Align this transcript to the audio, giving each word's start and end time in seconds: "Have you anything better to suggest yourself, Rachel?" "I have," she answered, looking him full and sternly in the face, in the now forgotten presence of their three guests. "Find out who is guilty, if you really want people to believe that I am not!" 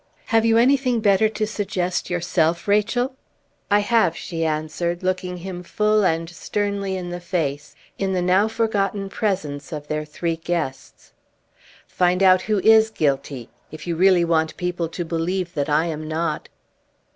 "Have 0.33 0.45
you 0.47 0.57
anything 0.57 0.99
better 0.99 1.29
to 1.29 1.45
suggest 1.45 2.09
yourself, 2.09 2.67
Rachel?" 2.67 3.15
"I 3.69 3.81
have," 3.81 4.17
she 4.17 4.43
answered, 4.43 5.03
looking 5.03 5.37
him 5.37 5.61
full 5.61 6.03
and 6.03 6.27
sternly 6.27 6.95
in 6.95 7.11
the 7.11 7.19
face, 7.19 7.75
in 7.99 8.13
the 8.13 8.21
now 8.23 8.47
forgotten 8.47 9.09
presence 9.09 9.71
of 9.71 9.87
their 9.87 10.03
three 10.03 10.37
guests. 10.37 11.13
"Find 11.85 12.23
out 12.23 12.41
who 12.41 12.57
is 12.61 12.89
guilty, 12.89 13.49
if 13.71 13.85
you 13.85 13.95
really 13.95 14.25
want 14.25 14.57
people 14.57 14.89
to 14.89 15.05
believe 15.05 15.53
that 15.53 15.69
I 15.69 15.85
am 15.85 16.07
not!" 16.07 16.49